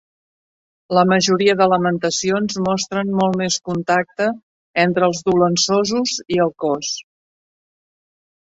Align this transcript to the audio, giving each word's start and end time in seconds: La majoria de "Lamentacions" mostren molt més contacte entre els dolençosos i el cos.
La 0.97 1.01
majoria 1.09 1.53
de 1.59 1.67
"Lamentacions" 1.73 2.57
mostren 2.69 3.11
molt 3.19 3.37
més 3.43 3.57
contacte 3.69 4.31
entre 4.85 5.11
els 5.11 5.23
dolençosos 5.29 6.15
i 6.39 6.41
el 6.47 6.57
cos. 6.65 6.91